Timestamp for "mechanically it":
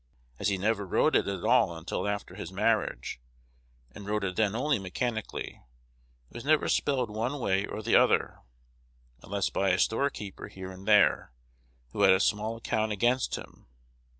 4.79-6.33